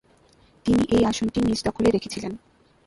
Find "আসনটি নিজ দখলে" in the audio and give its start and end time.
1.05-1.89